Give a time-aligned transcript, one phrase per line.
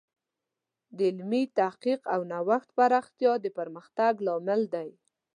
[0.95, 4.89] د علمي تحقیق او نوښت پراختیا د پرمختګ لامل دی.